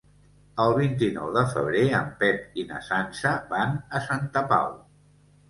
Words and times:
El 0.61 0.71
vint-i-nou 0.77 1.29
de 1.35 1.43
febrer 1.51 1.83
en 1.97 2.09
Pep 2.23 2.57
i 2.63 2.65
na 2.73 2.81
Sança 2.89 3.35
van 3.53 3.79
a 4.01 4.03
Santa 4.09 4.45
Pau. 4.57 4.75